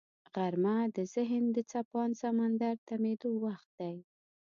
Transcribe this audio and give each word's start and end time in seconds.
غرمه 0.33 0.77
د 0.95 0.97
ذهن 1.13 1.43
د 1.55 1.57
څپاند 1.71 2.13
سمندر 2.21 2.75
تمېدو 2.87 3.31
وخت 3.45 3.69
دی 3.79 3.97